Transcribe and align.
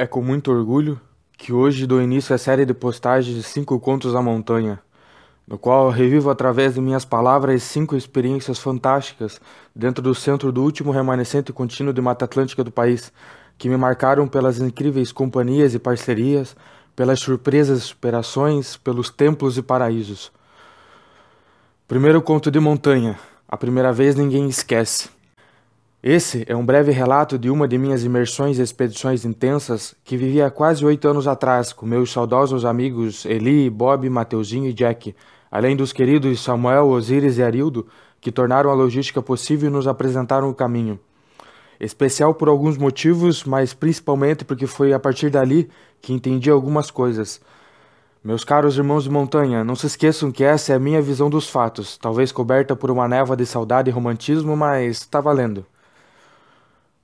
É 0.00 0.06
com 0.06 0.22
muito 0.22 0.52
orgulho 0.52 1.00
que 1.36 1.52
hoje 1.52 1.84
dou 1.84 2.00
início 2.00 2.32
à 2.32 2.38
série 2.38 2.64
de 2.64 2.72
postagens 2.72 3.34
de 3.34 3.42
cinco 3.42 3.80
contos 3.80 4.14
à 4.14 4.22
montanha, 4.22 4.78
no 5.44 5.58
qual 5.58 5.90
revivo 5.90 6.30
através 6.30 6.74
de 6.74 6.80
minhas 6.80 7.04
palavras 7.04 7.64
cinco 7.64 7.96
experiências 7.96 8.60
fantásticas 8.60 9.40
dentro 9.74 10.00
do 10.00 10.14
centro 10.14 10.52
do 10.52 10.62
último 10.62 10.92
remanescente 10.92 11.52
contínuo 11.52 11.92
de 11.92 12.00
Mata 12.00 12.26
Atlântica 12.26 12.62
do 12.62 12.70
país, 12.70 13.12
que 13.58 13.68
me 13.68 13.76
marcaram 13.76 14.28
pelas 14.28 14.60
incríveis 14.60 15.10
companhias 15.10 15.74
e 15.74 15.80
parcerias, 15.80 16.54
pelas 16.94 17.18
surpresas 17.18 17.80
e 17.80 17.82
superações, 17.82 18.76
pelos 18.76 19.10
templos 19.10 19.58
e 19.58 19.62
paraísos. 19.62 20.30
Primeiro 21.88 22.22
conto 22.22 22.52
de 22.52 22.60
montanha. 22.60 23.18
A 23.48 23.56
primeira 23.56 23.92
vez 23.92 24.14
ninguém 24.14 24.48
esquece. 24.48 25.10
Esse 26.00 26.44
é 26.46 26.54
um 26.54 26.64
breve 26.64 26.92
relato 26.92 27.36
de 27.36 27.50
uma 27.50 27.66
de 27.66 27.76
minhas 27.76 28.04
imersões 28.04 28.56
e 28.58 28.62
expedições 28.62 29.24
intensas 29.24 29.96
que 30.04 30.16
vivi 30.16 30.40
há 30.40 30.48
quase 30.48 30.84
oito 30.86 31.08
anos 31.08 31.26
atrás 31.26 31.72
com 31.72 31.84
meus 31.84 32.12
saudosos 32.12 32.64
amigos 32.64 33.24
Eli, 33.24 33.68
Bob, 33.68 34.08
Mateuzinho 34.08 34.70
e 34.70 34.72
Jack, 34.72 35.12
além 35.50 35.74
dos 35.74 35.92
queridos 35.92 36.40
Samuel, 36.40 36.86
Osíris 36.86 37.38
e 37.38 37.42
Arildo, 37.42 37.84
que 38.20 38.30
tornaram 38.30 38.70
a 38.70 38.74
logística 38.74 39.20
possível 39.20 39.68
e 39.68 39.72
nos 39.72 39.88
apresentaram 39.88 40.48
o 40.48 40.54
caminho. 40.54 41.00
Especial 41.80 42.32
por 42.32 42.48
alguns 42.48 42.78
motivos, 42.78 43.42
mas 43.42 43.74
principalmente 43.74 44.44
porque 44.44 44.68
foi 44.68 44.92
a 44.92 45.00
partir 45.00 45.30
dali 45.30 45.68
que 46.00 46.12
entendi 46.12 46.48
algumas 46.48 46.92
coisas. 46.92 47.40
Meus 48.22 48.44
caros 48.44 48.76
irmãos 48.76 49.02
de 49.02 49.10
montanha, 49.10 49.64
não 49.64 49.74
se 49.74 49.86
esqueçam 49.86 50.30
que 50.30 50.44
essa 50.44 50.72
é 50.72 50.76
a 50.76 50.80
minha 50.80 51.02
visão 51.02 51.28
dos 51.28 51.50
fatos, 51.50 51.98
talvez 51.98 52.30
coberta 52.30 52.76
por 52.76 52.88
uma 52.88 53.08
névoa 53.08 53.36
de 53.36 53.44
saudade 53.44 53.90
e 53.90 53.92
romantismo, 53.92 54.56
mas 54.56 54.98
está 54.98 55.20
valendo. 55.20 55.66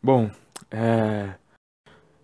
Bom, 0.05 0.31
é... 0.71 1.31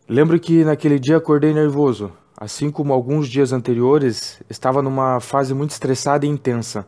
lembro 0.06 0.38
que 0.38 0.64
naquele 0.64 0.98
dia 0.98 1.16
acordei 1.16 1.54
nervoso. 1.54 2.12
Assim 2.36 2.70
como 2.70 2.92
alguns 2.92 3.26
dias 3.26 3.54
anteriores, 3.54 4.38
estava 4.50 4.82
numa 4.82 5.18
fase 5.18 5.54
muito 5.54 5.70
estressada 5.70 6.26
e 6.26 6.28
intensa. 6.28 6.86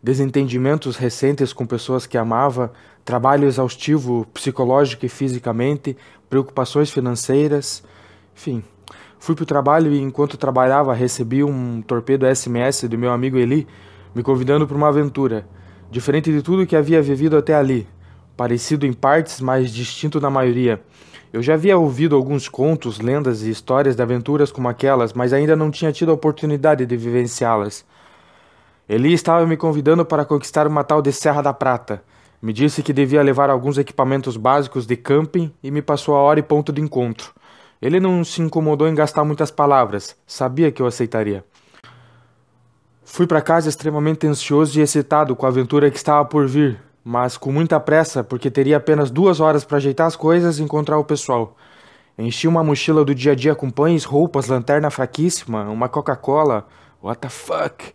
Desentendimentos 0.00 0.96
recentes 0.96 1.52
com 1.52 1.66
pessoas 1.66 2.06
que 2.06 2.16
amava, 2.16 2.72
trabalho 3.04 3.48
exaustivo 3.48 4.24
psicológico 4.32 5.04
e 5.04 5.08
fisicamente, 5.08 5.96
preocupações 6.30 6.88
financeiras, 6.88 7.82
enfim. 8.32 8.62
Fui 9.18 9.34
para 9.34 9.42
o 9.42 9.46
trabalho 9.46 9.92
e 9.92 10.00
enquanto 10.00 10.36
trabalhava 10.36 10.94
recebi 10.94 11.42
um 11.42 11.82
torpedo 11.82 12.32
SMS 12.32 12.84
do 12.84 12.96
meu 12.96 13.10
amigo 13.10 13.38
Eli 13.38 13.66
me 14.14 14.22
convidando 14.22 14.68
para 14.68 14.76
uma 14.76 14.86
aventura, 14.86 15.48
diferente 15.90 16.30
de 16.30 16.42
tudo 16.42 16.64
que 16.64 16.76
havia 16.76 17.02
vivido 17.02 17.36
até 17.36 17.56
ali 17.56 17.88
parecido 18.38 18.86
em 18.86 18.92
partes, 18.92 19.40
mas 19.40 19.72
distinto 19.72 20.20
na 20.20 20.30
maioria. 20.30 20.80
Eu 21.32 21.42
já 21.42 21.54
havia 21.54 21.76
ouvido 21.76 22.14
alguns 22.14 22.48
contos, 22.48 23.00
lendas 23.00 23.42
e 23.42 23.50
histórias 23.50 23.96
de 23.96 24.02
aventuras 24.02 24.52
como 24.52 24.68
aquelas, 24.68 25.12
mas 25.12 25.32
ainda 25.32 25.56
não 25.56 25.72
tinha 25.72 25.90
tido 25.90 26.12
a 26.12 26.14
oportunidade 26.14 26.86
de 26.86 26.96
vivenciá-las. 26.96 27.84
Eli 28.88 29.12
estava 29.12 29.44
me 29.44 29.56
convidando 29.56 30.04
para 30.04 30.24
conquistar 30.24 30.68
uma 30.68 30.84
tal 30.84 31.02
de 31.02 31.12
Serra 31.12 31.42
da 31.42 31.52
Prata. 31.52 32.00
Me 32.40 32.52
disse 32.52 32.80
que 32.80 32.92
devia 32.92 33.22
levar 33.22 33.50
alguns 33.50 33.76
equipamentos 33.76 34.36
básicos 34.36 34.86
de 34.86 34.96
camping 34.96 35.52
e 35.60 35.72
me 35.72 35.82
passou 35.82 36.14
a 36.14 36.20
hora 36.20 36.38
e 36.38 36.42
ponto 36.42 36.72
de 36.72 36.80
encontro. 36.80 37.32
Ele 37.82 37.98
não 37.98 38.22
se 38.22 38.40
incomodou 38.40 38.86
em 38.86 38.94
gastar 38.94 39.24
muitas 39.24 39.50
palavras, 39.50 40.16
sabia 40.24 40.70
que 40.70 40.80
eu 40.80 40.86
aceitaria. 40.86 41.44
Fui 43.04 43.26
para 43.26 43.42
casa 43.42 43.68
extremamente 43.68 44.28
ansioso 44.28 44.78
e 44.78 44.82
excitado 44.82 45.34
com 45.34 45.44
a 45.44 45.48
aventura 45.48 45.90
que 45.90 45.96
estava 45.96 46.24
por 46.24 46.46
vir, 46.46 46.80
mas 47.10 47.38
com 47.38 47.50
muita 47.50 47.80
pressa, 47.80 48.22
porque 48.22 48.50
teria 48.50 48.76
apenas 48.76 49.10
duas 49.10 49.40
horas 49.40 49.64
para 49.64 49.78
ajeitar 49.78 50.06
as 50.06 50.14
coisas 50.14 50.58
e 50.58 50.62
encontrar 50.62 50.98
o 50.98 51.04
pessoal. 51.04 51.56
Enchi 52.18 52.46
uma 52.46 52.62
mochila 52.62 53.02
do 53.02 53.14
dia 53.14 53.32
a 53.32 53.34
dia 53.34 53.54
com 53.54 53.70
pães, 53.70 54.04
roupas, 54.04 54.46
lanterna 54.46 54.90
fraquíssima, 54.90 55.70
uma 55.70 55.88
Coca-Cola, 55.88 56.68
what 57.02 57.18
the 57.18 57.30
fuck, 57.30 57.94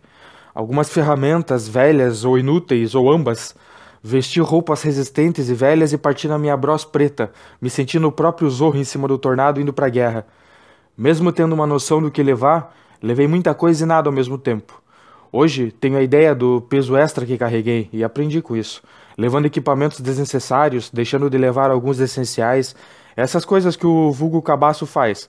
algumas 0.52 0.90
ferramentas 0.90 1.68
velhas 1.68 2.24
ou 2.24 2.36
inúteis, 2.36 2.96
ou 2.96 3.08
ambas. 3.08 3.54
Vesti 4.02 4.40
roupas 4.40 4.82
resistentes 4.82 5.48
e 5.48 5.54
velhas 5.54 5.92
e 5.92 5.96
parti 5.96 6.26
na 6.26 6.36
minha 6.36 6.56
bros 6.56 6.84
preta, 6.84 7.30
me 7.62 7.70
sentindo 7.70 8.08
o 8.08 8.12
próprio 8.12 8.50
Zorro 8.50 8.78
em 8.78 8.84
cima 8.84 9.06
do 9.06 9.16
tornado 9.16 9.60
indo 9.60 9.72
para 9.72 9.86
a 9.86 9.90
guerra. 9.90 10.26
Mesmo 10.98 11.30
tendo 11.30 11.52
uma 11.52 11.68
noção 11.68 12.02
do 12.02 12.10
que 12.10 12.20
levar, 12.20 12.74
levei 13.00 13.28
muita 13.28 13.54
coisa 13.54 13.84
e 13.84 13.86
nada 13.86 14.08
ao 14.08 14.12
mesmo 14.12 14.36
tempo. 14.36 14.82
Hoje 15.30 15.70
tenho 15.70 15.98
a 15.98 16.02
ideia 16.02 16.34
do 16.34 16.60
peso 16.62 16.96
extra 16.96 17.24
que 17.24 17.38
carreguei 17.38 17.88
e 17.92 18.02
aprendi 18.02 18.42
com 18.42 18.56
isso 18.56 18.82
levando 19.16 19.46
equipamentos 19.46 20.00
desnecessários, 20.00 20.90
deixando 20.90 21.30
de 21.30 21.38
levar 21.38 21.70
alguns 21.70 22.00
essenciais, 22.00 22.74
essas 23.16 23.44
coisas 23.44 23.76
que 23.76 23.86
o 23.86 24.10
vulgo 24.10 24.42
cabaço 24.42 24.86
faz. 24.86 25.28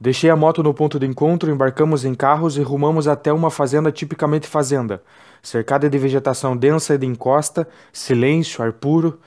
Deixei 0.00 0.30
a 0.30 0.36
moto 0.36 0.62
no 0.62 0.72
ponto 0.72 0.98
de 0.98 1.06
encontro, 1.06 1.50
embarcamos 1.50 2.04
em 2.04 2.14
carros 2.14 2.56
e 2.56 2.62
rumamos 2.62 3.08
até 3.08 3.32
uma 3.32 3.50
fazenda 3.50 3.90
tipicamente 3.90 4.46
fazenda, 4.46 5.02
cercada 5.42 5.90
de 5.90 5.98
vegetação 5.98 6.56
densa 6.56 6.94
e 6.94 6.98
de 6.98 7.06
encosta, 7.06 7.66
silêncio, 7.92 8.62
ar 8.62 8.72
puro. 8.72 9.18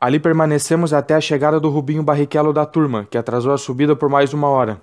Ali 0.00 0.20
permanecemos 0.20 0.92
até 0.92 1.14
a 1.14 1.20
chegada 1.20 1.58
do 1.58 1.68
Rubinho 1.68 2.02
Barrichello 2.02 2.52
da 2.52 2.64
turma, 2.64 3.08
que 3.10 3.18
atrasou 3.18 3.52
a 3.52 3.58
subida 3.58 3.96
por 3.96 4.08
mais 4.08 4.32
uma 4.32 4.48
hora. 4.48 4.80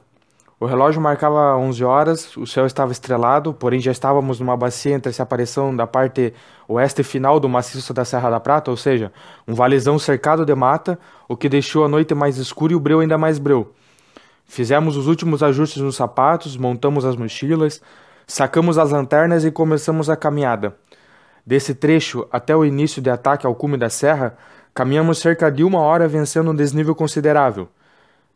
O 0.61 0.65
relógio 0.65 1.01
marcava 1.01 1.55
11 1.55 1.85
horas, 1.85 2.35
o 2.35 2.45
céu 2.45 2.65
estava 2.65 2.91
estrelado, 2.91 3.53
porém 3.53 3.79
já 3.79 3.93
estávamos 3.93 4.41
numa 4.41 4.57
bacia 4.57 4.93
entre 4.93 5.09
essa 5.09 5.23
aparição 5.23 5.73
da 5.73 5.87
parte 5.87 6.33
oeste 6.67 7.01
final 7.01 7.39
do 7.39 7.47
maciço 7.47 7.93
da 7.93 8.03
Serra 8.03 8.29
da 8.29 8.41
Prata, 8.41 8.69
ou 8.69 8.75
seja, 8.75 9.09
um 9.47 9.53
valezão 9.53 9.97
cercado 9.97 10.45
de 10.45 10.53
mata, 10.53 10.99
o 11.29 11.37
que 11.37 11.47
deixou 11.47 11.85
a 11.85 11.87
noite 11.87 12.13
mais 12.13 12.37
escura 12.37 12.73
e 12.73 12.75
o 12.75 12.79
breu 12.79 12.99
ainda 12.99 13.17
mais 13.17 13.39
breu. 13.39 13.73
Fizemos 14.43 14.97
os 14.97 15.07
últimos 15.07 15.41
ajustes 15.41 15.81
nos 15.81 15.95
sapatos, 15.95 16.57
montamos 16.57 17.05
as 17.05 17.15
mochilas, 17.15 17.81
sacamos 18.27 18.77
as 18.77 18.91
lanternas 18.91 19.45
e 19.45 19.51
começamos 19.51 20.09
a 20.09 20.17
caminhada. 20.17 20.75
Desse 21.45 21.73
trecho 21.73 22.27
até 22.29 22.53
o 22.53 22.65
início 22.65 23.01
de 23.01 23.09
ataque 23.09 23.47
ao 23.47 23.55
cume 23.55 23.77
da 23.77 23.89
serra, 23.89 24.35
caminhamos 24.73 25.19
cerca 25.19 25.49
de 25.49 25.63
uma 25.63 25.79
hora 25.79 26.05
vencendo 26.05 26.51
um 26.51 26.55
desnível 26.55 26.93
considerável 26.93 27.69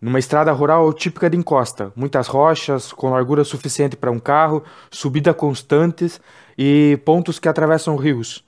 numa 0.04 0.20
estrada 0.20 0.52
rural 0.52 0.92
típica 0.92 1.30
de 1.30 1.38
encosta, 1.38 1.94
muitas 1.96 2.28
rochas, 2.28 2.92
com 2.92 3.12
largura 3.12 3.46
suficiente 3.46 3.96
para 3.96 4.12
um 4.12 4.20
carro, 4.20 4.62
subida 4.92 5.34
constantes 5.34 6.20
e 6.58 7.00
pontos 7.06 7.40
que 7.40 7.48
atravessam 7.48 7.96
rios. 7.96 8.44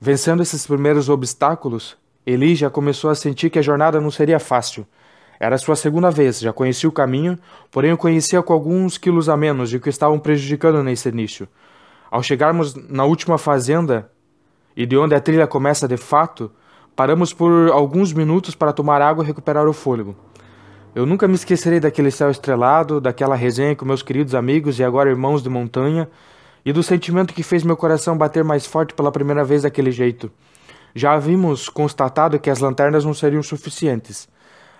Vencendo 0.00 0.40
esses 0.40 0.64
primeiros 0.64 1.08
obstáculos, 1.08 1.96
Eli 2.24 2.54
já 2.54 2.70
começou 2.70 3.10
a 3.10 3.16
sentir 3.16 3.50
que 3.50 3.58
a 3.58 3.62
jornada 3.62 4.00
não 4.00 4.08
seria 4.08 4.38
fácil. 4.38 4.86
Era 5.40 5.58
sua 5.58 5.74
segunda 5.74 6.12
vez, 6.12 6.38
já 6.38 6.52
conhecia 6.52 6.88
o 6.88 6.92
caminho, 6.92 7.36
porém 7.72 7.92
o 7.92 7.98
conhecia 7.98 8.40
com 8.40 8.52
alguns 8.52 8.96
quilos 8.96 9.28
a 9.28 9.36
menos 9.36 9.74
e 9.74 9.80
que 9.80 9.88
estavam 9.88 10.20
prejudicando 10.20 10.80
nesse 10.80 11.08
início. 11.08 11.48
Ao 12.08 12.22
chegarmos 12.22 12.72
na 12.88 13.04
última 13.04 13.36
fazenda, 13.36 14.12
e 14.76 14.86
de 14.86 14.96
onde 14.96 15.16
a 15.16 15.20
trilha 15.20 15.48
começa 15.48 15.88
de 15.88 15.96
fato, 15.96 16.52
paramos 16.94 17.32
por 17.32 17.68
alguns 17.72 18.12
minutos 18.12 18.54
para 18.54 18.72
tomar 18.72 19.02
água 19.02 19.24
e 19.24 19.26
recuperar 19.26 19.66
o 19.66 19.72
fôlego. 19.72 20.14
Eu 20.94 21.04
nunca 21.04 21.26
me 21.26 21.34
esquecerei 21.34 21.80
daquele 21.80 22.08
céu 22.08 22.30
estrelado, 22.30 23.00
daquela 23.00 23.34
resenha 23.34 23.74
com 23.74 23.84
meus 23.84 24.00
queridos 24.00 24.32
amigos 24.32 24.78
e 24.78 24.84
agora 24.84 25.10
irmãos 25.10 25.42
de 25.42 25.48
montanha, 25.48 26.08
e 26.64 26.72
do 26.72 26.84
sentimento 26.84 27.34
que 27.34 27.42
fez 27.42 27.64
meu 27.64 27.76
coração 27.76 28.16
bater 28.16 28.44
mais 28.44 28.64
forte 28.64 28.94
pela 28.94 29.10
primeira 29.10 29.42
vez 29.42 29.62
daquele 29.62 29.90
jeito. 29.90 30.30
Já 30.94 31.14
havíamos 31.14 31.68
constatado 31.68 32.38
que 32.38 32.48
as 32.48 32.60
lanternas 32.60 33.04
não 33.04 33.12
seriam 33.12 33.42
suficientes. 33.42 34.28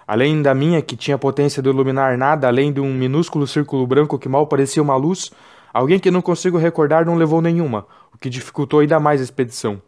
Além 0.07 0.41
da 0.41 0.55
minha, 0.55 0.81
que 0.81 0.97
tinha 0.97 1.19
potência 1.19 1.61
de 1.61 1.69
iluminar 1.69 2.17
nada 2.17 2.47
além 2.47 2.73
de 2.73 2.81
um 2.81 2.95
minúsculo 2.95 3.45
círculo 3.45 3.85
branco 3.85 4.17
que 4.17 4.29
mal 4.29 4.47
parecia 4.47 4.81
uma 4.81 4.95
luz, 4.95 5.33
alguém 5.73 5.99
que 5.99 6.13
não 6.13 6.23
consigo 6.23 6.59
recordar 6.59 7.05
não 7.05 7.17
levou 7.17 7.43
nenhuma, 7.43 7.89
o 8.15 8.19
que 8.19 8.31
dificultou 8.31 8.79
ainda 8.79 9.01
mais 9.01 9.21
a 9.21 9.25
expedição. 9.25 9.83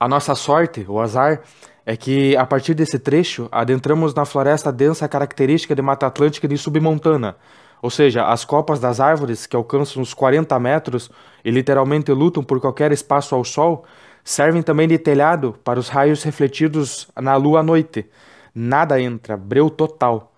A 0.00 0.08
nossa 0.08 0.34
sorte, 0.34 0.86
o 0.88 0.98
azar, 0.98 1.42
é 1.86 1.96
que, 1.96 2.36
a 2.36 2.46
partir 2.46 2.74
desse 2.74 2.98
trecho, 2.98 3.48
adentramos 3.52 4.14
na 4.14 4.24
floresta 4.24 4.72
densa 4.72 5.08
característica 5.08 5.74
de 5.74 5.82
Mata 5.82 6.06
Atlântica 6.06 6.48
de 6.48 6.56
submontana, 6.56 7.36
ou 7.82 7.90
seja, 7.90 8.24
as 8.24 8.44
copas 8.44 8.80
das 8.80 8.98
árvores, 8.98 9.46
que 9.46 9.54
alcançam 9.54 10.00
uns 10.00 10.14
40 10.14 10.58
metros 10.58 11.10
e 11.44 11.50
literalmente 11.50 12.10
lutam 12.12 12.42
por 12.42 12.58
qualquer 12.58 12.92
espaço 12.92 13.34
ao 13.34 13.44
sol, 13.44 13.84
servem 14.24 14.62
também 14.62 14.88
de 14.88 14.96
telhado 14.96 15.54
para 15.62 15.78
os 15.78 15.90
raios 15.90 16.22
refletidos 16.22 17.06
na 17.20 17.36
lua 17.36 17.60
à 17.60 17.62
noite. 17.62 18.06
Nada 18.54 18.98
entra, 18.98 19.36
breu 19.36 19.68
total. 19.68 20.32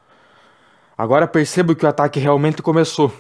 Agora 0.99 1.29
percebo 1.29 1.77
que 1.77 1.85
o 1.85 1.89
ataque 1.89 2.19
realmente 2.19 2.61
começou. 2.63 3.13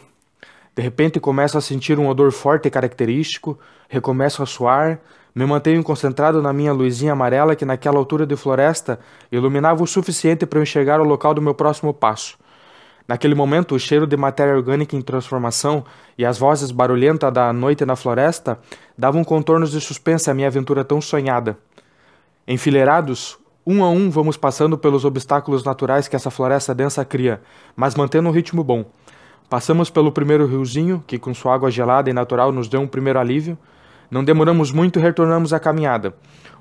De 0.76 0.82
repente 0.82 1.19
começo 1.19 1.56
a 1.56 1.61
sentir 1.62 1.99
um 1.99 2.06
odor 2.06 2.31
forte 2.31 2.69
e 2.69 2.70
característico, 2.70 3.58
recomeço 3.88 4.43
a 4.43 4.46
suar, 4.46 5.00
me 5.34 5.46
mantenho 5.46 5.82
concentrado 5.82 6.43
na 6.43 6.52
minha 6.52 6.70
luzinha 6.70 7.12
amarela 7.12 7.56
que 7.56 7.64
naquela 7.64 7.96
altura 7.96 8.26
de 8.26 8.37
floresta 8.37 9.00
iluminava 9.32 9.82
o 9.82 9.87
suficiente 9.87 10.44
para 10.44 10.58
eu 10.58 10.62
enxergar 10.62 11.00
o 11.00 11.05
local 11.05 11.32
do 11.32 11.40
meu 11.40 11.55
próximo 11.55 11.94
passo. 11.94 12.37
Naquele 13.08 13.34
momento, 13.34 13.75
o 13.75 13.78
cheiro 13.78 14.06
de 14.06 14.19
matéria 14.19 14.55
orgânica 14.55 14.94
em 14.94 15.00
transformação 15.00 15.82
e 16.19 16.26
as 16.26 16.37
vozes 16.37 16.70
barulhentas 16.70 17.32
da 17.32 17.55
noite 17.55 17.87
na 17.87 17.96
floresta 17.96 18.58
davam 18.99 19.25
contornos 19.25 19.70
de 19.70 19.81
suspense 19.81 20.31
à 20.31 20.34
minha 20.34 20.49
aventura 20.49 20.84
tão 20.84 21.00
sonhada. 21.00 21.56
Enfileirados, 22.46 23.38
Um 23.69 23.82
a 23.82 23.90
um 23.90 24.11
vamos 24.11 24.37
passando 24.37 24.79
pelos 24.79 25.05
obstáculos 25.05 25.64
naturais 25.64 26.06
que 26.06 26.14
essa 26.14 26.31
floresta 26.31 26.72
densa 26.72 27.05
cria, 27.05 27.40
mas 27.75 27.96
mantendo 27.96 28.29
um 28.29 28.32
ritmo 28.32 28.62
bom. 28.62 28.84
Passamos 29.48 29.90
pelo 29.90 30.10
primeiro 30.10 30.44
riozinho, 30.44 31.04
que 31.06 31.19
com 31.19 31.32
sua 31.32 31.54
água 31.54 31.70
gelada 31.70 32.10
e 32.10 32.12
natural 32.12 32.50
nos 32.50 32.66
deu 32.66 32.81
um 32.81 32.87
primeiro 32.88 33.20
alívio. 33.20 33.56
Não 34.10 34.25
demoramos 34.25 34.72
muito 34.72 34.98
e 34.98 35.02
retornamos 35.02 35.52
à 35.52 35.60
caminhada. 35.60 36.14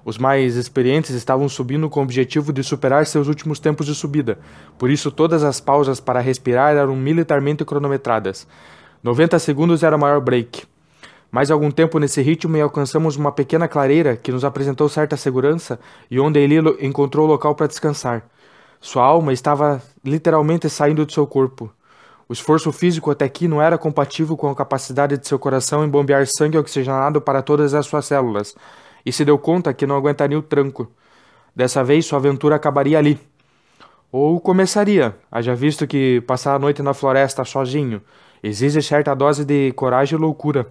Os 0.03 0.19
mais 0.19 0.55
experientes 0.55 1.09
estavam 1.09 1.49
subindo 1.49 1.89
com 1.89 1.99
o 1.99 2.03
objetivo 2.03 2.53
de 2.53 2.63
superar 2.63 3.07
seus 3.07 3.27
últimos 3.27 3.59
tempos 3.59 3.87
de 3.87 3.95
subida, 3.95 4.37
por 4.77 4.91
isso 4.91 5.09
todas 5.09 5.43
as 5.43 5.59
pausas 5.59 5.99
para 5.99 6.19
respirar 6.19 6.75
eram 6.75 6.95
militarmente 6.95 7.65
cronometradas. 7.65 8.47
90 9.01 9.39
segundos 9.39 9.81
era 9.81 9.95
o 9.95 9.99
maior 9.99 10.21
break. 10.21 10.63
Mais 11.31 11.49
algum 11.49 11.71
tempo 11.71 11.97
nesse 11.97 12.21
ritmo 12.21 12.55
e 12.55 12.61
alcançamos 12.61 13.15
uma 13.15 13.31
pequena 13.31 13.67
clareira 13.67 14.15
que 14.15 14.31
nos 14.31 14.45
apresentou 14.45 14.87
certa 14.87 15.17
segurança 15.17 15.79
e 16.09 16.19
onde 16.19 16.39
Elilo 16.39 16.77
encontrou 16.79 17.25
o 17.25 17.29
local 17.29 17.55
para 17.55 17.65
descansar. 17.65 18.23
Sua 18.79 19.03
alma 19.03 19.33
estava 19.33 19.81
literalmente 20.03 20.69
saindo 20.69 21.03
de 21.03 21.13
seu 21.13 21.25
corpo. 21.25 21.73
O 22.27 22.33
esforço 22.33 22.71
físico 22.71 23.11
até 23.11 23.25
aqui 23.25 23.47
não 23.47 23.61
era 23.61 23.77
compatível 23.77 24.35
com 24.35 24.49
a 24.49 24.55
capacidade 24.55 25.17
de 25.17 25.27
seu 25.27 25.37
coração 25.37 25.85
em 25.85 25.89
bombear 25.89 26.25
sangue 26.25 26.57
oxigenado 26.57 27.21
para 27.21 27.41
todas 27.41 27.73
as 27.73 27.85
suas 27.85 28.05
células, 28.05 28.55
e 29.05 29.11
se 29.11 29.23
deu 29.23 29.37
conta 29.37 29.73
que 29.73 29.85
não 29.85 29.95
aguentaria 29.95 30.37
o 30.37 30.41
tranco. 30.41 30.91
Dessa 31.55 31.83
vez 31.83 32.05
sua 32.05 32.17
aventura 32.17 32.55
acabaria 32.55 32.97
ali. 32.97 33.19
Ou 34.11 34.39
começaria, 34.39 35.15
haja 35.31 35.53
visto 35.53 35.85
que 35.85 36.21
passar 36.21 36.55
a 36.55 36.59
noite 36.59 36.81
na 36.81 36.93
floresta 36.93 37.45
sozinho 37.45 38.01
exige 38.41 38.81
certa 38.81 39.13
dose 39.13 39.43
de 39.45 39.71
coragem 39.73 40.17
e 40.17 40.21
loucura. 40.21 40.67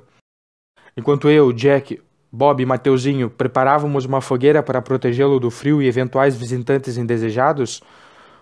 Enquanto 0.97 1.29
eu, 1.29 1.53
Jack, 1.53 2.01
Bob 2.31 2.63
e 2.63 2.67
Mateuzinho 2.67 3.31
preparávamos 3.31 4.05
uma 4.05 4.21
fogueira 4.21 4.63
para 4.63 4.83
protegê-lo 4.83 5.39
do 5.39 5.51
frio 5.51 5.81
e 5.83 5.87
eventuais 5.87 6.37
visitantes 6.37 6.97
indesejados, 6.97 7.81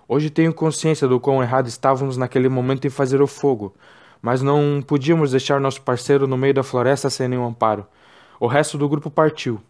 hoje 0.08 0.30
tenho 0.30 0.52
consciência 0.52 1.08
do 1.08 1.20
quão 1.20 1.42
errado 1.42 1.66
estávamos 1.66 2.16
naquele 2.16 2.48
momento 2.48 2.86
em 2.86 2.90
fazer 2.90 3.20
o 3.20 3.26
fogo, 3.26 3.74
mas 4.20 4.42
não 4.42 4.82
podíamos 4.86 5.32
deixar 5.32 5.60
nosso 5.60 5.82
parceiro 5.82 6.26
no 6.26 6.36
meio 6.36 6.54
da 6.54 6.62
floresta 6.62 7.10
sem 7.10 7.28
nenhum 7.28 7.46
amparo. 7.46 7.86
O 8.38 8.46
resto 8.46 8.78
do 8.78 8.88
grupo 8.88 9.10
partiu. 9.10 9.60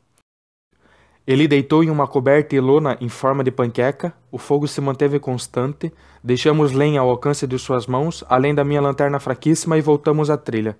Ele 1.27 1.47
deitou 1.47 1.85
em 1.85 1.91
uma 1.91 2.09
coberta 2.09 2.57
e 2.57 2.61
lona 2.61 2.97
em 3.01 3.09
forma 3.09 3.45
de 3.45 3.51
panqueca, 3.51 4.13
o 4.31 4.39
fogo 4.39 4.67
se 4.67 4.81
manteve 4.81 5.21
constante, 5.21 5.93
deixamos 6.23 6.73
lenha 6.73 7.01
ao 7.01 7.09
alcance 7.09 7.47
de 7.47 7.57
suas 7.59 7.87
mãos, 7.87 8.25
além 8.29 8.53
da 8.55 8.65
minha 8.65 8.81
lanterna 8.81 9.21
fraquíssima, 9.21 9.79
e 9.79 9.81
voltamos 9.81 10.31
à 10.31 10.37
trilha. 10.37 10.77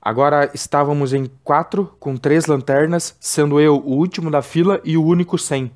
Agora 0.00 0.50
estávamos 0.54 1.12
em 1.12 1.26
quatro, 1.44 1.94
com 2.00 2.16
três 2.16 2.46
lanternas, 2.46 3.14
sendo 3.20 3.60
eu 3.60 3.76
o 3.76 3.98
último 3.98 4.30
da 4.30 4.40
fila 4.40 4.80
e 4.82 4.96
o 4.96 5.04
único 5.04 5.36
sem. 5.36 5.70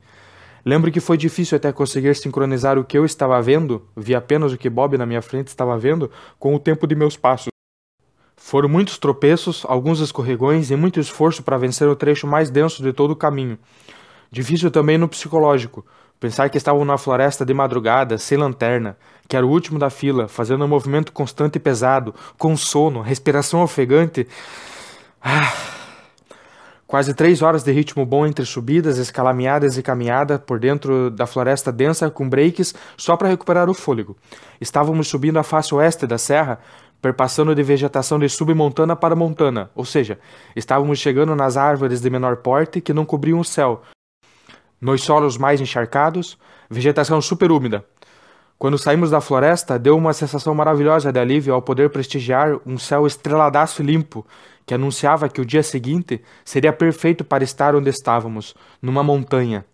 Lembro 0.65 0.91
que 0.91 1.01
foi 1.01 1.17
difícil 1.17 1.57
até 1.57 1.73
conseguir 1.73 2.15
sincronizar 2.17 2.79
o 2.79 2.85
que 2.85 2.97
eu 2.97 3.05
estava 3.05 3.41
vendo, 3.43 3.87
vi 3.97 4.15
apenas 4.15 4.53
o 4.53 4.59
que 4.59 4.71
Bob 4.71 4.97
na 4.97 5.05
minha 5.05 5.21
frente 5.21 5.49
estava 5.49 5.77
vendo, 5.79 6.11
com 6.39 6.55
o 6.55 6.59
tempo 6.59 6.87
de 6.87 6.95
meus 6.95 7.17
passos. 7.17 7.49
Foram 8.37 8.69
muitos 8.69 8.99
tropeços, 8.99 9.65
alguns 9.69 10.01
escorregões 10.01 10.71
e 10.71 10.77
muito 10.77 11.01
esforço 11.01 11.43
para 11.43 11.59
vencer 11.59 11.89
o 11.89 11.97
trecho 11.97 12.27
mais 12.27 12.51
denso 12.51 12.83
de 12.83 12.93
todo 12.93 13.13
o 13.13 13.17
caminho. 13.17 13.59
Difícil 14.31 14.71
também 14.71 14.99
no 14.99 15.09
psicológico, 15.09 15.85
Pensar 16.25 16.49
que 16.49 16.57
estavam 16.57 16.85
na 16.85 16.97
floresta 16.97 17.45
de 17.45 17.53
madrugada, 17.53 18.17
sem 18.17 18.39
lanterna, 18.39 18.97
que 19.29 19.37
era 19.37 19.45
o 19.45 19.51
último 19.51 19.79
da 19.79 19.91
fila, 19.91 20.27
fazendo 20.27 20.65
um 20.65 20.69
movimento 20.69 21.13
constante 21.13 21.57
e 21.57 21.61
pesado, 21.61 22.15
com 22.39 22.57
sono, 22.57 23.03
respiração 23.03 23.63
ofegante. 23.63 24.27
Ah. 25.21 25.74
Quase 26.95 27.13
três 27.13 27.43
horas 27.43 27.65
de 27.65 27.73
ritmo 27.73 28.07
bom 28.07 28.25
entre 28.25 28.45
subidas, 28.45 28.99
escalameadas 28.99 29.77
e 29.77 29.83
caminhada 29.83 30.39
por 30.39 30.61
dentro 30.61 31.11
da 31.11 31.27
floresta 31.27 31.73
densa 31.73 32.09
com 32.09 32.29
breaks 32.29 32.73
só 32.97 33.17
para 33.17 33.27
recuperar 33.27 33.69
o 33.69 33.75
fôlego. 33.75 34.17
Estávamos 34.61 35.09
subindo 35.09 35.37
a 35.37 35.43
face 35.43 35.75
oeste 35.75 36.07
da 36.07 36.19
serra, 36.19 36.61
perpassando 37.03 37.53
de 37.53 37.65
vegetação 37.65 38.17
de 38.17 38.29
submontana 38.29 38.95
para 38.95 39.17
montana, 39.17 39.73
ou 39.75 39.85
seja, 39.85 40.21
estávamos 40.55 41.01
chegando 41.01 41.35
nas 41.35 41.57
árvores 41.57 42.01
de 42.01 42.09
menor 42.09 42.37
porte 42.37 42.81
que 42.81 42.95
não 42.95 43.05
cobriam 43.05 43.41
o 43.41 43.45
céu, 43.45 43.83
nos 44.81 45.03
solos 45.03 45.37
mais 45.37 45.61
encharcados, 45.61 46.39
vegetação 46.71 47.21
super 47.21 47.51
úmida. 47.51 47.85
Quando 48.57 48.79
saímos 48.79 49.11
da 49.11 49.21
floresta, 49.21 49.79
deu 49.79 49.97
uma 49.97 50.13
sensação 50.13 50.55
maravilhosa 50.55 51.13
de 51.13 51.19
alívio 51.19 51.55
ao 51.55 51.61
poder 51.61 51.91
prestigiar 51.91 52.57
um 52.65 52.79
céu 52.79 53.05
estreladaço 53.05 53.83
e 53.83 53.85
limpo, 53.85 54.25
que 54.67 54.75
anunciava 54.75 55.29
que 55.29 55.41
o 55.41 55.45
dia 55.45 55.63
seguinte 55.63 56.23
seria 56.45 56.73
perfeito 56.73 57.25
para 57.25 57.45
estar 57.45 57.75
onde 57.75 57.91
estávamos, 57.91 58.55
numa 58.81 59.03
montanha. 59.03 59.65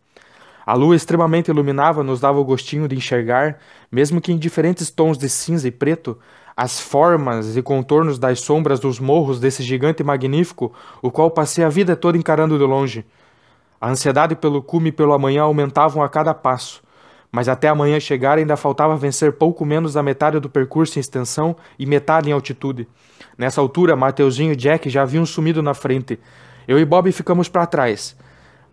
A 0.67 0.75
lua 0.75 0.95
extremamente 0.95 1.49
iluminava 1.49 2.03
nos 2.03 2.21
dava 2.21 2.39
o 2.39 2.45
gostinho 2.45 2.87
de 2.87 2.97
enxergar, 2.97 3.59
mesmo 3.91 4.21
que 4.21 4.33
em 4.33 4.39
diferentes 4.39 4.91
tons 4.91 5.19
de 5.19 5.29
cinza 5.29 5.67
e 5.67 5.71
preto, 5.71 6.19
as 6.57 6.79
formas 6.79 7.57
e 7.57 7.63
contornos 7.63 8.19
das 8.19 8.41
sombras 8.41 8.79
dos 8.79 9.01
morros 9.01 9.41
desse 9.41 9.63
gigante 9.63 10.05
magnífico, 10.05 10.73
o 11.01 11.11
qual 11.11 11.31
passei 11.31 11.65
a 11.65 11.69
vida 11.69 11.97
toda 11.97 12.19
encarando 12.19 12.59
de 12.59 12.65
longe. 12.65 13.05
A 13.81 13.89
ansiedade 13.89 14.37
pelo 14.37 14.63
cume 14.63 14.91
e 14.91 14.93
pelo 14.93 15.15
amanhã 15.15 15.43
aumentavam 15.43 16.03
a 16.03 16.09
cada 16.09 16.35
passo, 16.35 16.83
mas 17.33 17.49
até 17.49 17.69
amanhã 17.69 18.01
chegar 18.01 18.39
ainda 18.39 18.57
faltava 18.57 18.97
vencer 18.97 19.33
pouco 19.33 19.65
menos 19.65 19.95
da 19.95 20.03
metade 20.03 20.41
do 20.41 20.49
percurso 20.49 20.99
em 20.99 21.01
extensão 21.01 21.57
e 21.79 21.87
metade 21.87 22.29
em 22.29 22.33
altitude. 22.33 22.89
Nessa 23.39 23.61
altura, 23.61 23.95
Mateuzinho 23.97 24.53
e 24.53 24.57
Jack 24.57 24.91
já 24.91 25.03
haviam 25.03 25.25
sumido 25.25 25.63
na 25.63 25.75
frente. 25.75 26.19
Eu 26.67 26.79
e 26.79 26.85
Bob 26.85 27.11
ficamos 27.13 27.49
para 27.49 27.67
trás. 27.67 28.17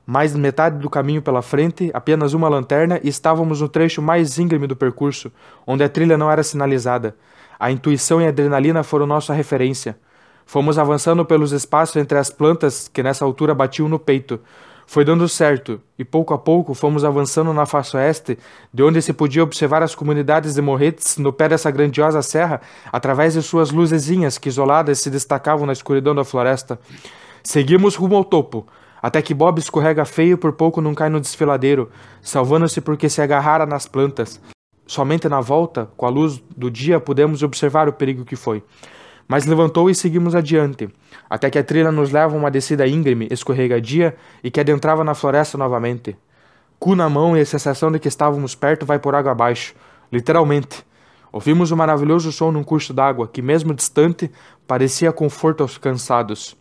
Mais 0.05 0.33
de 0.33 0.39
metade 0.39 0.79
do 0.79 0.89
caminho 0.89 1.21
pela 1.21 1.41
frente, 1.41 1.91
apenas 1.93 2.33
uma 2.33 2.47
lanterna, 2.47 2.99
e 3.03 3.09
estávamos 3.09 3.61
no 3.61 3.67
trecho 3.67 4.01
mais 4.01 4.39
íngreme 4.39 4.65
do 4.65 4.75
percurso, 4.75 5.31
onde 5.65 5.83
a 5.83 5.89
trilha 5.89 6.17
não 6.17 6.31
era 6.31 6.43
sinalizada. 6.43 7.15
A 7.59 7.71
intuição 7.71 8.21
e 8.21 8.25
a 8.25 8.29
adrenalina 8.29 8.83
foram 8.83 9.05
nossa 9.05 9.33
referência. 9.33 9.97
Fomos 10.45 10.79
avançando 10.79 11.25
pelos 11.25 11.51
espaços 11.51 11.97
entre 11.97 12.17
as 12.17 12.29
plantas 12.29 12.87
que 12.87 13.03
nessa 13.03 13.25
altura 13.25 13.53
batiam 13.53 13.89
no 13.89 13.99
peito. 13.99 14.39
Foi 14.89 15.03
dando 15.03 15.27
certo, 15.27 15.81
e 15.99 16.05
pouco 16.05 16.33
a 16.33 16.37
pouco 16.37 16.73
fomos 16.73 17.03
avançando 17.03 17.51
na 17.51 17.65
face 17.65 17.97
oeste, 17.97 18.39
de 18.73 18.81
onde 18.81 19.01
se 19.01 19.11
podia 19.11 19.43
observar 19.43 19.83
as 19.83 19.93
comunidades 19.93 20.53
de 20.53 20.61
morretes 20.61 21.17
no 21.17 21.33
pé 21.33 21.49
dessa 21.49 21.69
grandiosa 21.69 22.21
serra, 22.21 22.61
através 22.89 23.33
de 23.33 23.41
suas 23.41 23.69
luzezinhas 23.69 24.37
que 24.37 24.47
isoladas 24.47 24.99
se 24.99 25.09
destacavam 25.09 25.65
na 25.65 25.73
escuridão 25.73 26.15
da 26.15 26.23
floresta. 26.23 26.79
Seguimos 27.43 27.95
rumo 27.95 28.15
ao 28.15 28.23
topo, 28.23 28.65
até 29.01 29.21
que 29.21 29.33
Bob 29.33 29.59
escorrega 29.59 30.05
feio 30.05 30.37
por 30.37 30.53
pouco 30.53 30.79
não 30.79 30.95
cai 30.95 31.09
no 31.09 31.19
desfiladeiro, 31.19 31.91
salvando-se 32.21 32.79
porque 32.79 33.09
se 33.09 33.21
agarrara 33.21 33.65
nas 33.65 33.85
plantas. 33.85 34.39
Somente 34.87 35.27
na 35.27 35.41
volta, 35.41 35.89
com 35.97 36.05
a 36.05 36.09
luz 36.09 36.41
do 36.55 36.71
dia, 36.71 36.97
pudemos 36.97 37.43
observar 37.43 37.89
o 37.89 37.93
perigo 37.93 38.23
que 38.23 38.37
foi. 38.37 38.63
Mas 39.27 39.45
levantou 39.45 39.89
e 39.89 39.95
seguimos 39.95 40.33
adiante, 40.33 40.87
até 41.29 41.49
que 41.49 41.59
a 41.59 41.63
trilha 41.63 41.91
nos 41.91 42.11
leva 42.11 42.33
a 42.33 42.37
uma 42.37 42.49
descida 42.49 42.87
íngreme, 42.87 43.27
escorregadia 43.29 44.15
e 44.41 44.49
que 44.49 44.59
adentrava 44.59 45.03
na 45.03 45.13
floresta 45.13 45.57
novamente. 45.57 46.17
Cu 46.79 46.95
na 46.95 47.09
mão 47.09 47.35
e 47.35 47.41
a 47.41 47.45
sensação 47.45 47.91
de 47.91 47.99
que 47.99 48.07
estávamos 48.07 48.55
perto 48.55 48.85
vai 48.85 48.99
por 48.99 49.15
água 49.15 49.31
abaixo, 49.31 49.75
literalmente. 50.11 50.85
Ouvimos 51.31 51.71
um 51.71 51.75
maravilhoso 51.75 52.31
som 52.31 52.51
num 52.51 52.63
curso 52.63 52.93
d'água 52.93 53.27
que, 53.27 53.41
mesmo 53.41 53.73
distante, 53.73 54.31
parecia 54.65 55.11
conforto 55.11 55.61
aos 55.61 55.77
cansados. 55.77 56.55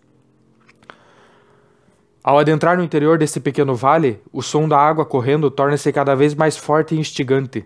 Ao 2.24 2.36
adentrar 2.36 2.76
no 2.76 2.82
interior 2.82 3.16
desse 3.16 3.38
pequeno 3.38 3.76
vale, 3.76 4.20
o 4.32 4.42
som 4.42 4.66
da 4.66 4.76
água 4.76 5.06
correndo 5.06 5.48
torna-se 5.48 5.92
cada 5.92 6.16
vez 6.16 6.34
mais 6.34 6.56
forte 6.56 6.96
e 6.96 6.98
instigante. 6.98 7.64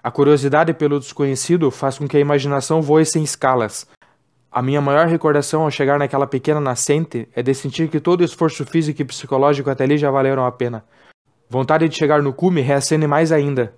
A 0.00 0.12
curiosidade 0.12 0.72
pelo 0.72 1.00
desconhecido 1.00 1.68
faz 1.72 1.98
com 1.98 2.06
que 2.06 2.16
a 2.16 2.20
imaginação 2.20 2.80
voe 2.80 3.04
sem 3.04 3.24
escalas, 3.24 3.84
a 4.56 4.62
minha 4.62 4.80
maior 4.80 5.06
recordação 5.06 5.64
ao 5.64 5.70
chegar 5.70 5.98
naquela 5.98 6.26
pequena 6.26 6.58
nascente 6.58 7.28
é 7.36 7.42
de 7.42 7.52
sentir 7.52 7.88
que 7.88 8.00
todo 8.00 8.22
o 8.22 8.24
esforço 8.24 8.64
físico 8.64 9.02
e 9.02 9.04
psicológico 9.04 9.68
até 9.68 9.84
ali 9.84 9.98
já 9.98 10.10
valeram 10.10 10.46
a 10.46 10.50
pena. 10.50 10.82
Vontade 11.46 11.86
de 11.86 11.94
chegar 11.94 12.22
no 12.22 12.32
cume 12.32 12.62
reacende 12.62 13.06
mais 13.06 13.32
ainda. 13.32 13.74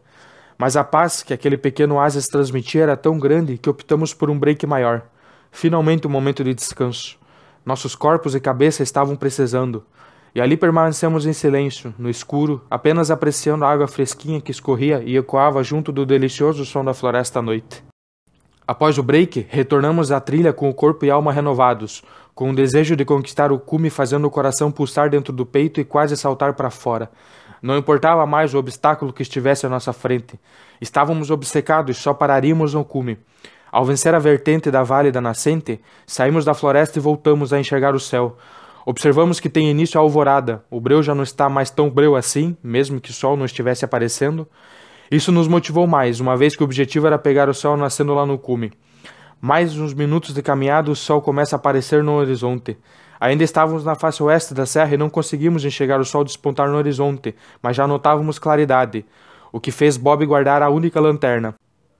Mas 0.56 0.76
a 0.76 0.84
paz 0.84 1.20
que 1.20 1.34
aquele 1.34 1.58
pequeno 1.58 1.96
oásis 1.96 2.28
transmitia 2.28 2.84
era 2.84 2.96
tão 2.96 3.18
grande 3.18 3.58
que 3.58 3.68
optamos 3.68 4.14
por 4.14 4.30
um 4.30 4.38
break 4.38 4.64
maior. 4.68 5.02
Finalmente 5.50 6.06
um 6.06 6.10
momento 6.10 6.44
de 6.44 6.54
descanso. 6.54 7.18
Nossos 7.66 7.96
corpos 7.96 8.36
e 8.36 8.40
cabeça 8.40 8.84
estavam 8.84 9.16
precisando. 9.16 9.84
E 10.32 10.40
ali 10.40 10.56
permanecemos 10.56 11.26
em 11.26 11.32
silêncio, 11.32 11.92
no 11.98 12.08
escuro, 12.08 12.62
apenas 12.70 13.10
apreciando 13.10 13.64
a 13.64 13.72
água 13.72 13.88
fresquinha 13.88 14.40
que 14.40 14.52
escorria 14.52 15.02
e 15.04 15.16
ecoava 15.16 15.60
junto 15.64 15.90
do 15.90 16.06
delicioso 16.06 16.64
som 16.64 16.84
da 16.84 16.94
floresta 16.94 17.40
à 17.40 17.42
noite. 17.42 17.82
Após 18.68 18.98
o 18.98 19.02
break, 19.02 19.46
retornamos 19.48 20.12
à 20.12 20.20
trilha 20.20 20.52
com 20.52 20.68
o 20.68 20.74
corpo 20.74 21.02
e 21.02 21.10
alma 21.10 21.32
renovados, 21.32 22.02
com 22.34 22.50
o 22.50 22.54
desejo 22.54 22.94
de 22.94 23.02
conquistar 23.02 23.50
o 23.50 23.58
cume 23.58 23.88
fazendo 23.88 24.26
o 24.26 24.30
coração 24.30 24.70
pulsar 24.70 25.08
dentro 25.08 25.32
do 25.32 25.46
peito 25.46 25.80
e 25.80 25.86
quase 25.86 26.14
saltar 26.18 26.52
para 26.52 26.68
fora. 26.68 27.10
Não 27.62 27.78
importava 27.78 28.26
mais 28.26 28.52
o 28.52 28.58
obstáculo 28.58 29.10
que 29.10 29.22
estivesse 29.22 29.64
à 29.64 29.70
nossa 29.70 29.94
frente. 29.94 30.38
Estávamos 30.82 31.30
obcecados 31.30 31.96
só 31.96 32.12
pararíamos 32.12 32.74
no 32.74 32.84
cume. 32.84 33.16
Ao 33.72 33.86
vencer 33.86 34.14
a 34.14 34.18
vertente 34.18 34.70
da 34.70 34.82
Vale 34.82 35.10
da 35.10 35.22
Nascente, 35.22 35.80
saímos 36.06 36.44
da 36.44 36.52
floresta 36.52 36.98
e 36.98 37.00
voltamos 37.00 37.54
a 37.54 37.58
enxergar 37.58 37.94
o 37.94 38.00
céu. 38.00 38.36
Observamos 38.84 39.40
que 39.40 39.48
tem 39.48 39.70
início 39.70 39.98
a 39.98 40.02
alvorada. 40.02 40.62
O 40.70 40.78
breu 40.78 41.02
já 41.02 41.14
não 41.14 41.22
está 41.22 41.48
mais 41.48 41.70
tão 41.70 41.88
breu 41.88 42.14
assim, 42.14 42.54
mesmo 42.62 43.00
que 43.00 43.10
o 43.10 43.14
sol 43.14 43.34
não 43.34 43.46
estivesse 43.46 43.86
aparecendo. 43.86 44.46
Isso 45.10 45.32
nos 45.32 45.48
motivou 45.48 45.86
mais, 45.86 46.20
uma 46.20 46.36
vez 46.36 46.54
que 46.54 46.62
o 46.62 46.64
objetivo 46.64 47.06
era 47.06 47.18
pegar 47.18 47.48
o 47.48 47.54
sol 47.54 47.76
nascendo 47.76 48.14
lá 48.14 48.26
no 48.26 48.36
cume. 48.36 48.72
Mais 49.40 49.78
uns 49.78 49.94
minutos 49.94 50.34
de 50.34 50.42
caminhada, 50.42 50.90
o 50.90 50.96
sol 50.96 51.22
começa 51.22 51.56
a 51.56 51.58
aparecer 51.58 52.02
no 52.02 52.12
horizonte. 52.12 52.76
Ainda 53.18 53.42
estávamos 53.42 53.84
na 53.84 53.94
face 53.94 54.22
oeste 54.22 54.52
da 54.52 54.66
serra 54.66 54.94
e 54.94 54.98
não 54.98 55.08
conseguimos 55.08 55.64
enxergar 55.64 55.98
o 55.98 56.04
sol 56.04 56.24
despontar 56.24 56.68
no 56.68 56.76
horizonte, 56.76 57.34
mas 57.62 57.74
já 57.74 57.86
notávamos 57.86 58.38
claridade, 58.38 59.06
o 59.50 59.58
que 59.58 59.70
fez 59.70 59.96
Bob 59.96 60.26
guardar 60.26 60.62
a 60.62 60.68
única 60.68 61.00
lanterna. 61.00 61.54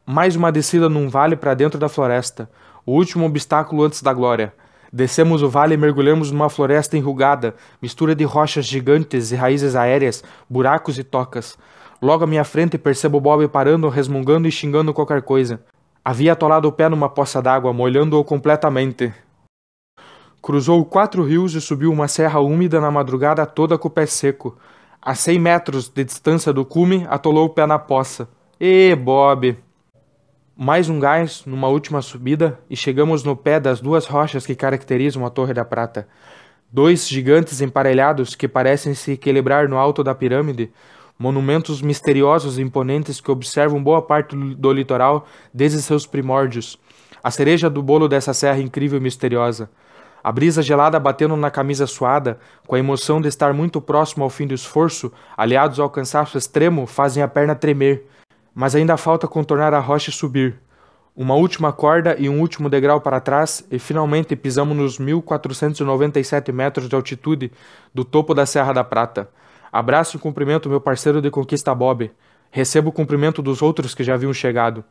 Mais 0.05 0.37
uma 0.37 0.53
descida 0.53 0.89
num 0.89 1.09
vale 1.09 1.35
para 1.35 1.55
dentro 1.55 1.79
da 1.79 1.89
floresta, 1.89 2.51
o 2.85 2.93
último 2.93 3.25
obstáculo 3.25 3.85
antes 3.85 4.03
da 4.03 4.13
glória. 4.13 4.53
Descemos 4.93 5.43
o 5.43 5.49
vale 5.49 5.75
e 5.75 5.77
mergulhamos 5.77 6.31
numa 6.31 6.49
floresta 6.49 6.97
enrugada, 6.97 7.55
mistura 7.81 8.15
de 8.15 8.25
rochas 8.25 8.67
gigantes 8.67 9.33
e 9.33 9.37
raízes 9.37 9.77
aéreas, 9.77 10.23
buracos 10.49 10.99
e 10.99 11.05
tocas. 11.05 11.59
Logo 12.01 12.23
à 12.23 12.27
minha 12.27 12.45
frente 12.45 12.79
percebo 12.79 13.21
Bob 13.21 13.47
parando, 13.49 13.89
resmungando 13.89 14.47
e 14.47 14.53
xingando 14.53 14.95
qualquer 14.95 15.23
coisa. 15.23 15.61
Havia 16.05 16.33
atolado 16.33 16.69
o 16.69 16.73
pé 16.73 16.89
numa 16.89 17.09
poça 17.09 17.43
d'água, 17.43 17.73
molhando-o 17.73 18.25
completamente. 18.25 19.13
Cruzou 20.41 20.85
quatro 20.85 21.25
rios 21.25 21.55
e 21.55 21.61
subiu 21.61 21.91
uma 21.91 22.07
serra 22.07 22.39
úmida 22.39 22.81
na 22.81 22.91
madrugada 22.91 23.45
toda 23.45 23.77
com 23.77 23.89
o 23.89 23.91
pé 23.91 24.07
seco. 24.07 24.57
A 25.03 25.15
cem 25.15 25.39
metros 25.39 25.89
de 25.89 26.05
distância 26.05 26.53
do 26.53 26.65
cume, 26.65 27.05
atolou 27.11 27.47
o 27.47 27.51
pé 27.51 27.67
na 27.67 27.79
poça. 27.79 28.29
E 28.61 28.95
Bob! 28.95 29.57
Mais 30.57 30.89
um 30.89 30.99
gás 30.99 31.45
numa 31.47 31.69
última 31.69 32.01
subida 32.01 32.59
e 32.71 32.77
chegamos 32.77 33.23
no 33.25 33.37
pé 33.37 33.61
das 33.61 33.81
duas 33.81 34.07
rochas 34.07 34.47
que 34.47 34.55
caracterizam 34.55 35.27
a 35.27 35.31
Torre 35.31 35.55
da 35.55 35.65
Prata. 35.65 36.09
Dois 36.71 37.09
gigantes 37.09 37.61
emparelhados 37.61 38.35
que 38.35 38.49
parecem 38.49 38.95
se 38.95 39.13
equilibrar 39.13 39.69
no 39.69 39.79
alto 39.79 40.03
da 40.03 40.15
pirâmide, 40.15 40.73
monumentos 41.19 41.83
misteriosos 41.83 42.59
e 42.59 42.63
imponentes 42.63 43.21
que 43.21 43.31
observam 43.31 43.83
boa 43.83 44.01
parte 44.01 44.37
do 44.37 44.73
litoral 44.73 45.27
desde 45.53 45.83
seus 45.83 46.07
primórdios. 46.07 46.79
A 47.23 47.31
cereja 47.31 47.69
do 47.69 47.83
bolo 47.83 48.09
dessa 48.09 48.33
serra 48.33 48.61
incrível 48.61 48.99
e 48.99 49.03
misteriosa. 49.03 49.69
A 50.23 50.31
brisa 50.31 50.63
gelada 50.63 50.99
batendo 51.01 51.37
na 51.37 51.51
camisa 51.51 51.87
suada, 51.87 52.39
com 52.67 52.77
a 52.77 52.79
emoção 52.79 53.21
de 53.21 53.29
estar 53.29 53.53
muito 53.53 53.81
próximo 53.81 54.25
ao 54.25 54.31
fim 54.31 54.47
do 54.47 54.55
esforço, 54.55 55.13
aliados 55.37 55.81
ao 55.81 55.91
cansaço 55.91 56.39
extremo, 56.39 56.87
fazem 56.87 57.23
a 57.23 57.29
perna 57.29 57.55
tremer. 57.55 58.05
Mas 58.55 58.75
ainda 58.75 58.97
falta 58.97 59.27
contornar 59.27 59.75
a 59.75 59.81
rocha 59.81 60.11
e 60.11 60.13
subir. 60.13 60.61
Uma 61.17 61.35
última 61.35 61.73
corda 61.73 62.15
e 62.19 62.29
um 62.29 62.41
último 62.41 62.69
degrau 62.69 63.01
para 63.01 63.21
trás, 63.21 63.65
e 63.71 63.79
finalmente 63.79 64.37
pisamos 64.37 64.77
nos 64.77 64.99
1497 64.99 66.53
metros 66.53 66.89
de 66.89 66.95
altitude 66.95 67.51
do 67.93 68.05
topo 68.05 68.35
da 68.35 68.47
Serra 68.47 68.73
da 68.73 68.85
Prata. 68.85 69.29
Abraço 69.73 70.17
e 70.17 70.21
cumprimento 70.21 70.69
meu 70.69 70.81
parceiro 70.81 71.21
de 71.21 71.31
conquista 71.31 71.75
Bob. 71.75 72.11
Recebo 72.51 72.91
o 72.91 72.93
cumprimento 72.93 73.43
dos 73.43 73.61
outros 73.63 73.95
que 73.95 74.03
já 74.03 74.15
haviam 74.15 74.33
chegado. 74.33 74.85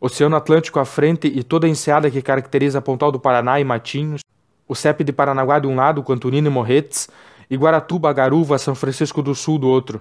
Oceano 0.00 0.36
Atlântico 0.36 0.78
à 0.78 0.84
frente 0.84 1.26
e 1.26 1.42
toda 1.42 1.66
a 1.66 1.70
enseada 1.70 2.10
que 2.10 2.20
caracteriza 2.20 2.82
Pontal 2.82 3.10
do 3.10 3.20
Paraná 3.20 3.58
e 3.60 3.64
Matinhos, 3.64 4.20
o 4.68 4.74
CEP 4.74 5.04
de 5.04 5.12
Paranaguá 5.12 5.58
de 5.58 5.66
um 5.66 5.76
lado, 5.76 6.02
Quantunino 6.02 6.48
e 6.48 6.50
Morretes, 6.50 7.08
e 7.48 7.56
Guaratuba, 7.56 8.12
Garuva, 8.12 8.58
São 8.58 8.74
Francisco 8.74 9.22
do 9.22 9.34
Sul 9.34 9.58
do 9.58 9.68
outro. 9.68 10.00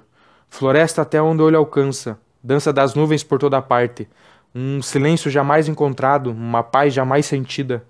Floresta 0.50 1.04
até 1.04 1.22
onde 1.22 1.42
o 1.42 1.46
olho 1.46 1.58
alcança, 1.58 2.20
dança 2.44 2.74
das 2.74 2.96
nuvens 2.96 3.24
por 3.24 3.40
toda 3.40 3.62
parte, 3.62 4.08
um 4.54 4.82
silêncio 4.82 5.30
jamais 5.30 5.68
encontrado, 5.68 6.32
uma 6.32 6.64
paz 6.64 6.94
jamais 6.94 7.26
sentida. 7.26 7.84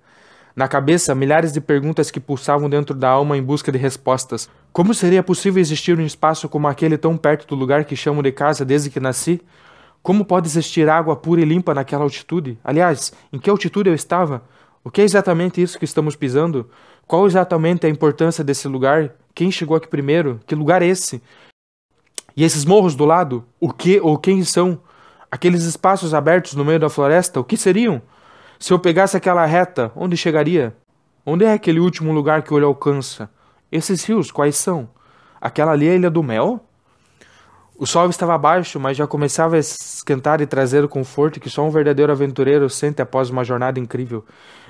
Na 0.55 0.69
cabeça, 0.69 1.13
milhares 1.13 1.51
de 1.51 1.59
perguntas 1.59 2.09
que 2.09 2.17
pulsavam 2.17 2.69
dentro 2.69 2.95
da 2.95 3.09
alma 3.09 3.38
em 3.38 3.43
busca 3.43 3.74
de 3.74 3.77
respostas. 3.77 4.50
Como 4.71 4.93
seria 4.93 5.21
possível 5.21 5.59
existir 5.59 6.00
um 6.00 6.05
espaço 6.05 6.47
como 6.47 6.65
aquele 6.65 6.97
tão 6.97 7.17
perto 7.17 7.45
do 7.45 7.55
lugar 7.55 7.83
que 7.83 7.93
chamo 7.93 8.24
de 8.24 8.31
casa 8.31 8.63
desde 8.63 8.89
que 8.89 9.01
nasci? 9.01 9.41
Como 10.01 10.24
pode 10.24 10.47
existir 10.47 10.88
água 10.88 11.13
pura 11.13 11.41
e 11.41 11.45
limpa 11.45 11.74
naquela 11.74 12.03
altitude? 12.03 12.57
Aliás, 12.63 13.12
em 13.33 13.38
que 13.38 13.50
altitude 13.50 13.89
eu 13.89 13.93
estava? 13.93 14.43
O 14.81 14.89
que 14.89 15.01
é 15.01 15.03
exatamente 15.03 15.62
isso 15.62 15.77
que 15.77 15.83
estamos 15.83 16.15
pisando? 16.15 16.69
Qual 17.05 17.27
exatamente 17.27 17.85
a 17.85 17.89
importância 17.89 18.41
desse 18.41 18.65
lugar? 18.69 19.13
Quem 19.33 19.51
chegou 19.51 19.75
aqui 19.75 19.89
primeiro? 19.89 20.39
Que 20.47 20.55
lugar 20.55 20.81
é 20.81 20.85
esse? 20.85 21.21
E 22.38 22.45
esses 22.45 22.63
morros 22.63 22.95
do 22.95 23.03
lado? 23.03 23.43
O 23.59 23.74
que 23.74 24.00
ou 24.00 24.17
quem 24.17 24.41
são? 24.45 24.79
Aqueles 25.29 25.63
espaços 25.63 26.13
abertos 26.13 26.53
no 26.53 26.63
meio 26.63 26.79
da 26.79 26.89
floresta, 26.89 27.41
o 27.41 27.43
que 27.43 27.57
seriam? 27.57 28.01
Se 28.59 28.71
eu 28.71 28.79
pegasse 28.79 29.17
aquela 29.17 29.45
reta, 29.45 29.91
onde 29.95 30.15
chegaria? 30.15 30.75
Onde 31.25 31.43
é 31.43 31.53
aquele 31.53 31.79
último 31.79 32.12
lugar 32.13 32.41
que 32.41 32.53
o 32.53 32.55
olho 32.55 32.67
alcança? 32.67 33.29
Esses 33.71 34.03
rios, 34.05 34.31
quais 34.31 34.55
são? 34.55 34.89
Aquela 35.41 35.71
ali 35.71 35.88
é 35.88 35.91
a 35.91 35.95
Ilha 35.95 36.09
do 36.09 36.24
Mel? 36.24 36.62
O 37.77 37.85
sol 37.85 38.09
estava 38.09 38.38
baixo, 38.38 38.79
mas 38.79 38.95
já 38.95 39.05
começava 39.05 39.57
a 39.57 39.59
esquentar 39.59 40.39
e 40.39 40.47
trazer 40.47 40.85
o 40.85 40.88
conforto 40.88 41.41
que 41.41 41.50
só 41.50 41.62
um 41.65 41.69
verdadeiro 41.69 42.09
aventureiro 42.09 42.69
sente 42.69 43.01
após 43.01 43.29
uma 43.29 43.43
jornada 43.43 43.77
incrível. 43.77 44.24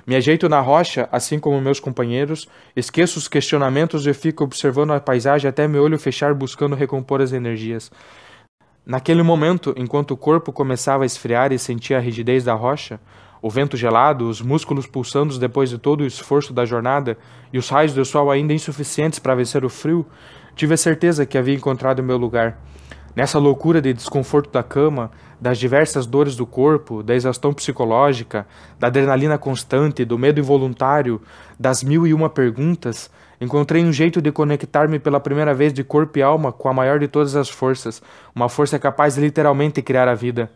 Me 0.08 0.16
ajeito 0.16 0.50
na 0.50 0.60
rocha, 0.60 1.08
assim 1.12 1.40
como 1.40 1.62
meus 1.62 1.80
companheiros, 1.80 2.48
esqueço 2.76 3.20
os 3.20 3.28
questionamentos 3.28 4.08
e 4.08 4.14
fico 4.14 4.44
observando 4.44 4.92
a 4.92 5.00
paisagem 5.00 5.48
até 5.48 5.68
meu 5.68 5.84
olho 5.84 6.00
fechar 6.00 6.34
buscando 6.34 6.76
recompor 6.76 7.22
as 7.22 7.32
energias. 7.32 7.92
Naquele 8.84 9.22
momento, 9.22 9.74
enquanto 9.78 10.12
o 10.12 10.18
corpo 10.18 10.52
começava 10.52 11.04
a 11.04 11.06
esfriar 11.06 11.52
e 11.52 11.60
sentia 11.60 11.98
a 11.98 12.02
rigidez 12.02 12.44
da 12.44 12.54
rocha, 12.54 13.00
o 13.46 13.50
vento 13.52 13.78
gelado, 13.78 14.28
os 14.28 14.42
músculos 14.42 14.88
pulsando 14.88 15.38
depois 15.38 15.70
de 15.70 15.78
todo 15.78 16.02
o 16.02 16.08
esforço 16.08 16.52
da 16.52 16.66
jornada 16.66 17.16
e 17.54 17.60
os 17.60 17.70
raios 17.70 17.94
do 17.94 18.04
sol 18.04 18.32
ainda 18.32 18.54
insuficientes 18.54 19.20
para 19.20 19.36
vencer 19.36 19.64
o 19.64 19.70
frio, 19.70 20.04
tive 20.56 20.74
a 20.74 20.78
certeza 20.78 21.28
que 21.28 21.38
havia 21.38 21.54
encontrado 21.54 22.02
meu 22.02 22.18
lugar. 22.18 22.58
Nessa 23.16 23.38
loucura 23.38 23.80
de 23.80 23.94
desconforto 23.94 24.50
da 24.50 24.64
cama, 24.64 25.12
das 25.40 25.60
diversas 25.60 26.08
dores 26.08 26.36
do 26.36 26.48
corpo, 26.48 27.04
da 27.04 27.14
exaustão 27.14 27.54
psicológica, 27.54 28.48
da 28.80 28.88
adrenalina 28.88 29.38
constante, 29.38 30.04
do 30.04 30.18
medo 30.18 30.40
involuntário, 30.40 31.22
das 31.60 31.84
mil 31.84 32.08
e 32.08 32.16
uma 32.16 32.32
perguntas, 32.32 33.12
encontrei 33.40 33.86
um 33.86 33.94
jeito 33.94 34.24
de 34.24 34.32
conectar-me 34.32 34.98
pela 34.98 35.20
primeira 35.20 35.54
vez 35.54 35.72
de 35.72 35.84
corpo 35.84 36.18
e 36.18 36.24
alma 36.24 36.52
com 36.52 36.68
a 36.68 36.74
maior 36.74 36.98
de 36.98 37.08
todas 37.08 37.36
as 37.36 37.48
forças, 37.48 38.02
uma 38.34 38.50
força 38.50 38.80
capaz 38.80 39.14
de 39.14 39.22
literalmente 39.22 39.84
criar 39.84 40.08
a 40.08 40.16
vida. 40.16 40.52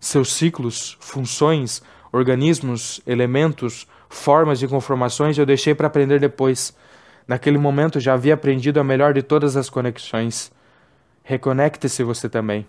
Seus 0.00 0.32
ciclos, 0.32 0.98
funções, 1.00 1.80
organismos, 2.14 3.00
elementos, 3.06 3.88
formas 4.08 4.62
e 4.62 4.68
conformações 4.68 5.36
eu 5.36 5.44
deixei 5.44 5.74
para 5.74 5.88
aprender 5.88 6.20
depois. 6.20 6.72
Naquele 7.26 7.58
momento 7.58 7.98
já 7.98 8.14
havia 8.14 8.34
aprendido 8.34 8.78
a 8.78 8.84
melhor 8.84 9.12
de 9.12 9.22
todas 9.22 9.56
as 9.56 9.68
conexões. 9.68 10.52
Reconecte-se 11.24 12.04
você 12.04 12.28
também. 12.28 12.66